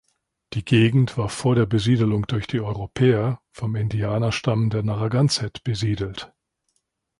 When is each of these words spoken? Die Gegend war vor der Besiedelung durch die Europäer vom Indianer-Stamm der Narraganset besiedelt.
Die 0.53 0.65
Gegend 0.65 1.15
war 1.15 1.29
vor 1.29 1.53
der 1.53 1.67
Besiedelung 1.67 2.25
durch 2.25 2.47
die 2.47 2.59
Europäer 2.59 3.39
vom 3.51 3.75
Indianer-Stamm 3.75 4.71
der 4.71 4.81
Narraganset 4.81 5.63
besiedelt. 5.63 6.33